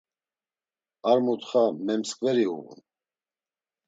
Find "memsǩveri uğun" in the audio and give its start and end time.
1.85-2.79